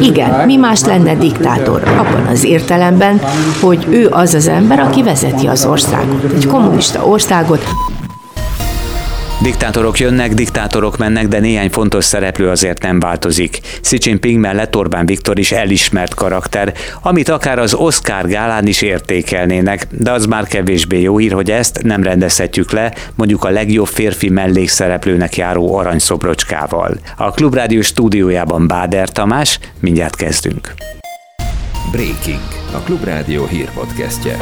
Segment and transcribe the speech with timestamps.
[0.00, 1.82] Igen, mi más lenne diktátor?
[1.98, 3.20] Abban az értelemben,
[3.60, 6.32] hogy ő az az ember, aki vezeti az országot.
[6.34, 7.64] Egy kommunista országot,
[9.42, 13.60] Diktátorok jönnek, diktátorok mennek, de néhány fontos szereplő azért nem változik.
[13.80, 19.86] Xi Jinping mellett Orbán Viktor is elismert karakter, amit akár az Oscar gálán is értékelnének,
[19.90, 24.28] de az már kevésbé jó hír, hogy ezt nem rendezhetjük le mondjuk a legjobb férfi
[24.28, 26.98] mellékszereplőnek járó aranyszobrocskával.
[27.16, 30.74] A Klubrádió stúdiójában Báder Tamás, mindjárt kezdünk.
[31.90, 32.40] Breaking,
[32.72, 34.36] a Klubrádió hírpodcastje.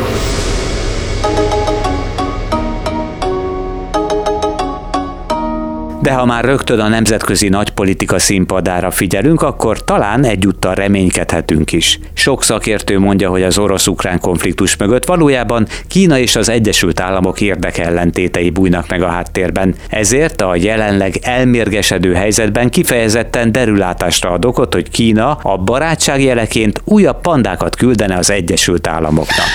[6.09, 11.98] De ha már rögtön a nemzetközi nagypolitika színpadára figyelünk, akkor talán egyúttal reménykedhetünk is.
[12.12, 18.51] Sok szakértő mondja, hogy az orosz-ukrán konfliktus mögött valójában Kína és az Egyesült Államok érdekellentétei
[18.51, 19.75] bújnak meg a háttérben.
[19.89, 27.20] Ezért a jelenleg elmérgesedő helyzetben kifejezetten derülátásra ad okot, hogy Kína a barátság jeleként újabb
[27.20, 29.47] pandákat küldene az Egyesült Államoknak.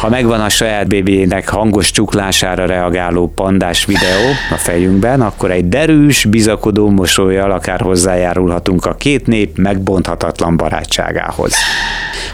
[0.00, 6.24] Ha megvan a saját bébiének hangos csuklására reagáló pandás videó a fejünkben, akkor egy derűs,
[6.24, 11.54] bizakodó mosolyjal akár hozzájárulhatunk a két nép megbonthatatlan barátságához.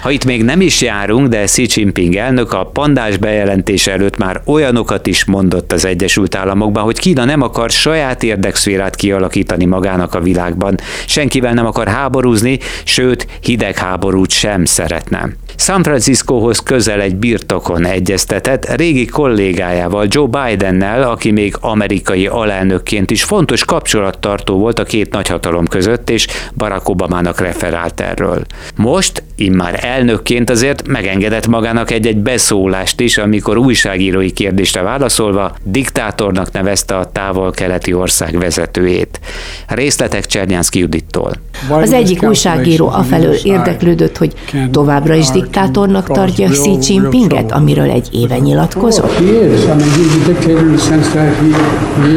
[0.01, 4.41] Ha itt még nem is járunk, de Xi Jinping elnök a pandás bejelentése előtt már
[4.45, 10.21] olyanokat is mondott az Egyesült Államokban, hogy Kína nem akar saját érdekszférát kialakítani magának a
[10.21, 15.29] világban, senkivel nem akar háborúzni, sőt, hidegháborút sem szeretne.
[15.57, 23.25] San Franciscohoz közel egy birtokon egyeztetett régi kollégájával, Joe Bidennel, aki még amerikai alelnökként is
[23.25, 28.45] fontos kapcsolattartó volt a két nagyhatalom között, és Barack Obamának referált erről.
[28.77, 36.97] Most, immár elnökként azért megengedett magának egy-egy beszólást is, amikor újságírói kérdésre válaszolva diktátornak nevezte
[36.97, 39.21] a távol-keleti ország vezetőjét.
[39.69, 41.33] Részletek Csernyánszki Judittól.
[41.69, 44.33] Az egyik újságíró afelől érdeklődött, hogy
[44.71, 49.21] továbbra is diktátornak tartja Xi Jinpinget, amiről egy éve nyilatkozott?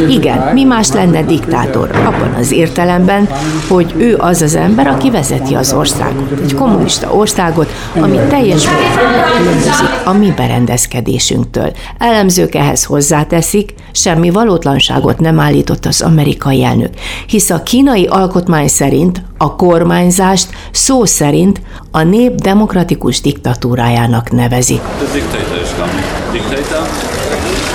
[0.09, 1.89] Igen, mi más lenne diktátor?
[1.91, 3.29] Abban az értelemben,
[3.67, 6.39] hogy ő az az ember, aki vezeti az országot.
[6.43, 7.69] Egy kommunista országot,
[7.99, 11.71] ami teljes mértékben különbözik a mi berendezkedésünktől.
[11.97, 16.93] Elemzők ehhez hozzáteszik, semmi valótlanságot nem állított az amerikai elnök,
[17.27, 21.61] hisz a kínai alkotmány szerint a kormányzást szó szerint
[21.91, 24.79] a nép demokratikus diktatúrájának nevezi.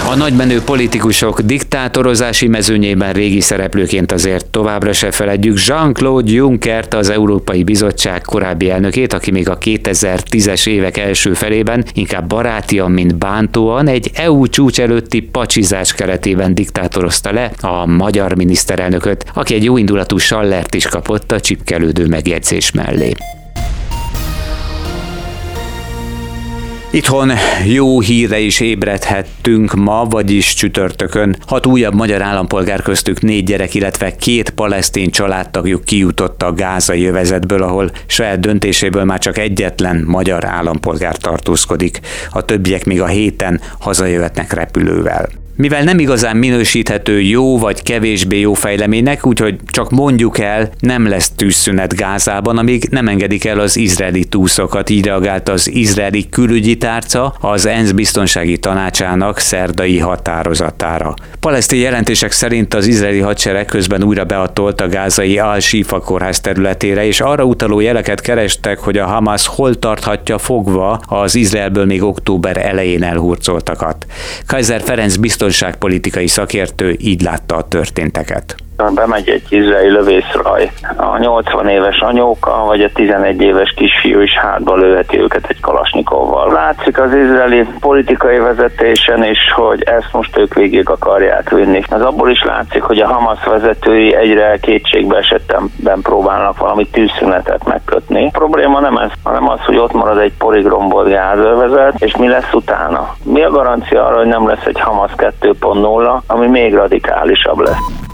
[0.09, 7.65] A nagymenő politikusok diktátorozási mezőnyében régi szereplőként azért továbbra se feledjük Jean-Claude Junckert, az Európai
[7.65, 14.11] Bizottság korábbi elnökét, aki még a 2010-es évek első felében inkább barátian, mint bántóan egy
[14.15, 20.87] EU csúcs előtti pacsizás keretében diktátorozta le a magyar miniszterelnököt, aki egy jóindulatú sallert is
[20.87, 23.13] kapott a csipkelődő megjegyzés mellé.
[26.95, 27.33] Itthon
[27.67, 31.37] jó híre is ébredhettünk ma, vagyis csütörtökön.
[31.47, 37.63] Hat újabb magyar állampolgár köztük négy gyerek, illetve két palesztin családtagjuk kijutott a gázai jövezetből,
[37.63, 42.01] ahol saját döntéséből már csak egyetlen magyar állampolgár tartózkodik.
[42.31, 48.55] A többiek még a héten hazajöhetnek repülővel mivel nem igazán minősíthető jó vagy kevésbé jó
[48.55, 54.25] fejleménynek, úgyhogy csak mondjuk el, nem lesz tűzszünet Gázában, amíg nem engedik el az izraeli
[54.25, 61.15] túszokat, így reagált az izraeli külügyi tárca az ENSZ biztonsági tanácsának szerdai határozatára.
[61.41, 67.21] Palesztin jelentések szerint az izraeli hadsereg közben újra beatolt a gázai Al-Shifa kórház területére, és
[67.21, 73.03] arra utaló jeleket kerestek, hogy a Hamas hol tarthatja fogva az Izraelből még október elején
[73.03, 74.07] elhurcoltakat.
[74.47, 80.71] Kaiser Ferenc biztos biztonságpolitikai szakértő így látta a történteket bemegy egy izraeli lövészraj.
[80.97, 86.53] A 80 éves anyóka, vagy a 11 éves kisfiú is hátba löveti őket egy kalasnikovval.
[86.53, 91.83] Látszik az izraeli politikai vezetésen is, hogy ezt most ők végig akarják vinni.
[91.91, 98.27] Az abból is látszik, hogy a Hamas vezetői egyre kétségbe esettemben próbálnak valami tűzszünetet megkötni.
[98.27, 102.53] A probléma nem ez, hanem az, hogy ott marad egy poligrombolt gázövezet, és mi lesz
[102.53, 103.15] utána.
[103.25, 108.13] Mi a garancia arra, hogy nem lesz egy Hamas 2.0, ami még radikálisabb lesz?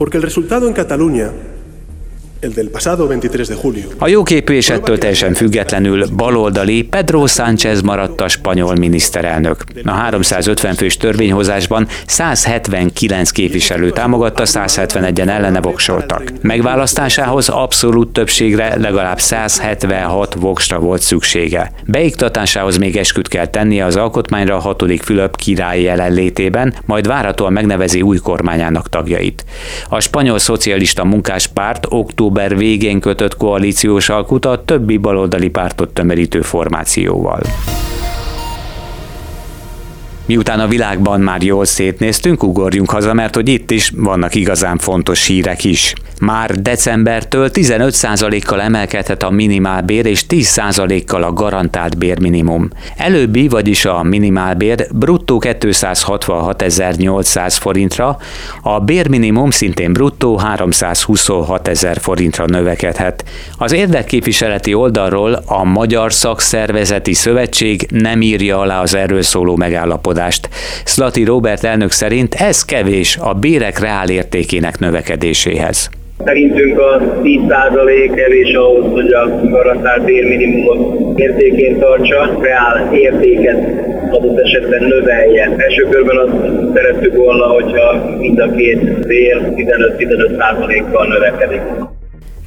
[0.00, 1.30] Porque el resultado en Cataluña
[3.98, 9.64] A jóképű és ettől teljesen függetlenül baloldali Pedro Sánchez maradt a spanyol miniszterelnök.
[9.84, 16.32] A 350 fős törvényhozásban 179 képviselő támogatta, 171-en ellene voksoltak.
[16.40, 21.72] Megválasztásához abszolút többségre legalább 176 voksra volt szüksége.
[21.86, 28.02] Beiktatásához még esküt kell tennie az alkotmányra a hatodik Fülöp király jelenlétében, majd várhatóan megnevezi
[28.02, 29.44] új kormányának tagjait.
[29.88, 36.40] A spanyol szocialista munkáspárt október október végén kötött koalíciós alkut a többi baloldali pártot tömörítő
[36.40, 37.40] formációval.
[40.30, 45.26] Miután a világban már jól szétnéztünk, ugorjunk haza, mert hogy itt is vannak igazán fontos
[45.26, 45.94] hírek is.
[46.20, 52.68] Már decembertől 15%-kal emelkedhet a minimálbér és 10%-kal a garantált bérminimum.
[52.96, 58.16] Előbbi, vagyis a minimálbér bruttó 266.800 forintra,
[58.62, 63.24] a bérminimum szintén bruttó 326 ezer forintra növekedhet.
[63.58, 70.48] Az érdekképviseleti oldalról a Magyar Szakszervezeti Szövetség nem írja alá az erről szóló megállapodást megállapodást.
[70.84, 75.90] Szlati Robert elnök szerint ez kevés a bérek reálértékének növekedéséhez.
[76.24, 83.58] Szerintünk a 10% kevés ahhoz, hogy a garantált bérminimumot értékén tartsa, reál értéket
[84.10, 85.54] adott esetben növelje.
[85.56, 86.32] Első körben azt
[86.74, 91.60] szerettük volna, hogyha mind a két bér 15-15%-kal növekedik.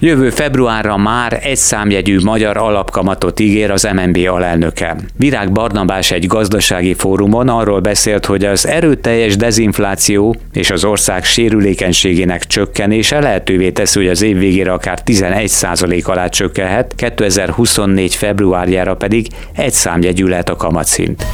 [0.06, 4.96] Jövő februárra már egy számjegyű magyar alapkamatot ígér az MNB alelnöke.
[5.18, 12.46] Virág Barnabás egy gazdasági fórumon arról beszélt, hogy az erőteljes dezinfláció és az ország sérülékenységének
[12.46, 18.16] csökkenése lehetővé teszi, hogy az év végére akár 11% alá csökkenhet, 2024.
[18.16, 21.26] februárjára pedig egy számjegyű lehet a kamatszint.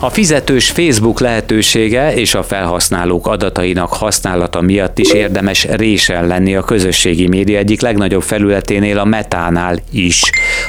[0.00, 6.62] A fizetős Facebook lehetősége és a felhasználók adatainak használata miatt is érdemes résen lenni a
[6.62, 10.22] közösségi média egyik legnagyobb felületénél a Metánál is.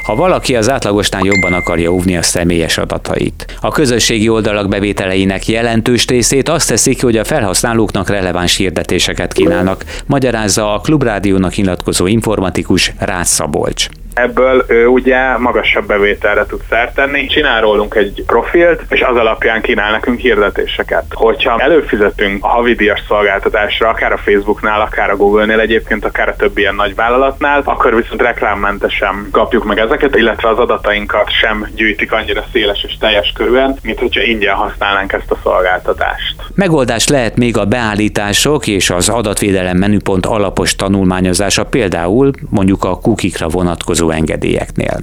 [0.04, 3.58] Ha valaki az átlagosnál jobban akarja óvni a személyes adatait.
[3.62, 10.74] A közösségi oldalak bevételeinek jelentős részét azt teszik, hogy a felhasználóknak releváns hirdetéseket kínálnak, magyarázza
[10.74, 13.88] a Klubrádiónak nyilatkozó informatikus Rácz Szabolcs
[14.20, 17.26] ebből ő ugye magasabb bevételre tud szert tenni.
[17.26, 21.04] Csinál rólunk egy profilt, és az alapján kínál nekünk hirdetéseket.
[21.14, 26.62] Hogyha előfizetünk a havidíjas szolgáltatásra, akár a Facebooknál, akár a Google-nél egyébként, akár a többi
[26.62, 32.46] ilyen nagy vállalatnál, akkor viszont reklámmentesen kapjuk meg ezeket, illetve az adatainkat sem gyűjtik annyira
[32.52, 36.36] széles és teljes körülön, mint hogyha ingyen használnánk ezt a szolgáltatást.
[36.56, 43.48] Megoldás lehet még a beállítások és az adatvédelem menüpont alapos tanulmányozása, például mondjuk a kukikra
[43.48, 45.00] vonatkozó engedélyeknél.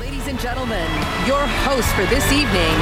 [0.00, 0.88] Ladies and gentlemen,
[1.26, 2.78] your host for this evening,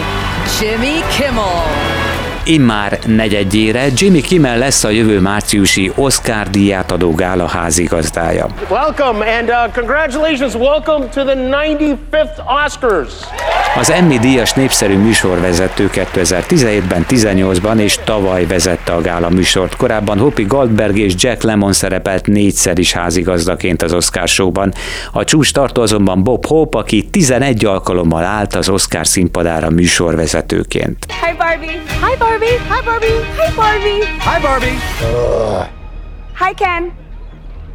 [0.60, 2.03] Jimmy Kimmel.
[2.46, 8.46] Immár negyedjére Jimmy Kimmel lesz a jövő márciusi Oscar díját adó gála házigazdája.
[8.68, 13.12] Welcome and uh, congratulations, welcome to the 95th Oscars.
[13.76, 19.76] Az Emmy díjas népszerű műsorvezető 2017-ben, 18-ban és tavaly vezette a gála műsort.
[19.76, 24.72] Korábban Hopi Goldberg és Jack Lemmon szerepelt négyszer is házigazdaként az Oscar showban.
[25.12, 31.06] A csúcs tartó azonban Bob Hope, aki 11 alkalommal állt az Oscar színpadára műsorvezetőként.
[31.08, 31.70] Hi Barbie!
[31.70, 32.34] Hi Barbie!
[32.34, 32.58] Barbie.
[32.68, 33.24] Hi, Barbie.
[33.38, 34.04] Hi, Barbie.
[34.20, 34.78] Hi, Barbie.
[36.38, 36.92] Hi, Ken.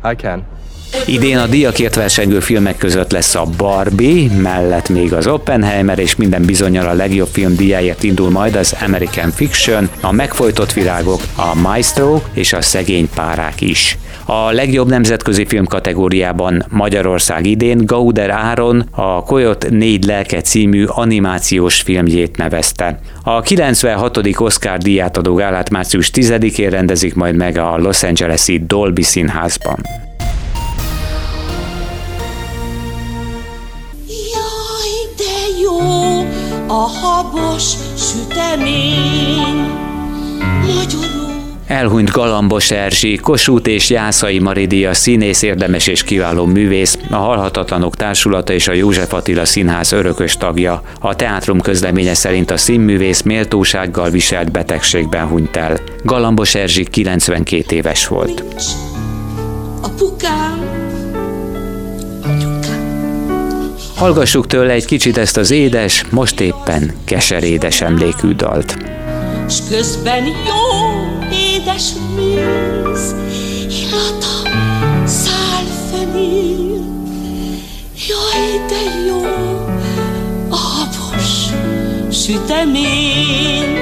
[0.03, 0.58] Hi, Ken.
[1.05, 6.45] Idén a díjakért versengő filmek között lesz a Barbie, mellett még az Oppenheimer, és minden
[6.45, 12.21] bizonyal a legjobb film díjáért indul majd az American Fiction, a Megfojtott virágok, a Maestro
[12.33, 13.97] és a Szegény párák is.
[14.25, 21.81] A legjobb nemzetközi film kategóriában Magyarország idén Gauder Áron a Koyot négy lelke című animációs
[21.81, 22.99] filmjét nevezte.
[23.23, 24.19] A 96.
[24.37, 30.08] Oscar díját adó gálát március 10-én rendezik majd meg a Los Angeles-i Dolby Színházban.
[36.69, 37.63] A habos
[37.95, 39.69] sütemény.
[40.65, 41.29] Magyarul
[41.67, 48.53] Elhunyt Galambos Erzsi, Kossuth és Jászai Maridia színész, érdemes és kiváló művész, a Halhatatlanok Társulata
[48.53, 50.81] és a József Attila Színház örökös tagja.
[50.99, 55.79] A teátrum közleménye szerint a színművész méltósággal viselt betegségben hunyt el.
[56.03, 58.43] Galambos Erzsi 92 éves volt.
[59.81, 60.59] Apukám,
[63.99, 68.77] Hallgassuk tőle egy kicsit ezt az édes, most éppen keserédes emlékű dalt.
[69.49, 70.63] S közben jó
[71.31, 71.83] édes
[72.15, 73.15] méz,
[73.69, 74.49] illata
[75.05, 76.81] száll fenél.
[78.07, 79.21] Jaj, de jó,
[80.49, 81.49] habos
[82.11, 83.79] sütemény.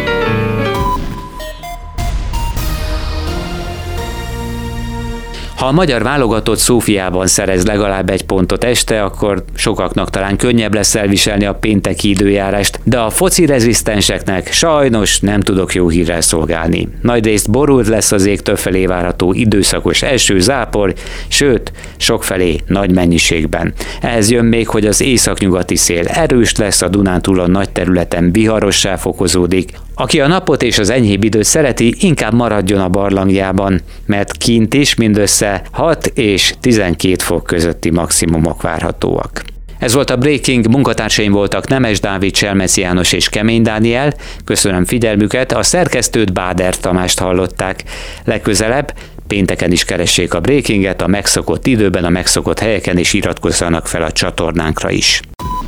[5.58, 10.96] Ha a magyar válogatott Szófiában szerez legalább egy pontot este, akkor sokaknak talán könnyebb lesz
[10.96, 16.88] elviselni a pénteki időjárást, de a foci rezisztenseknek sajnos nem tudok jó hírrel szolgálni.
[17.02, 20.94] Nagy részt borult lesz az ég többfelé várható időszakos első zápor,
[21.28, 23.74] sőt, sokfelé nagy mennyiségben.
[24.02, 29.72] Ehhez jön még, hogy az északnyugati szél erős lesz, a Dunántúlon nagy területen viharossá fokozódik.
[30.00, 34.96] Aki a napot és az enyhébb időt szereti, inkább maradjon a barlangjában, mert kint is
[34.96, 39.44] mindössze 6 és 12 fok közötti maximumok várhatóak.
[39.80, 44.14] Ez volt a Breaking, munkatársaim voltak Nemes Dávid, Cselmeci János és Kemény Dániel.
[44.46, 47.84] Köszönöm figyelmüket, a szerkesztőt Báder Tamást hallották.
[48.24, 48.94] Legközelebb
[49.28, 54.12] pénteken is keressék a Breakinget a megszokott időben, a megszokott helyeken, és iratkozzanak fel a
[54.12, 55.22] csatornánkra is.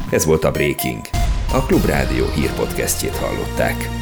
[0.09, 0.99] Ez volt a Breaking.
[1.51, 3.98] A Klubrádió hírpodcastjét hallották.